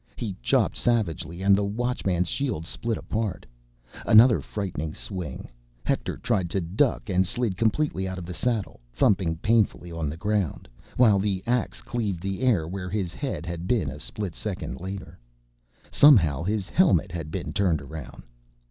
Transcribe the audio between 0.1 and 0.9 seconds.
He chopped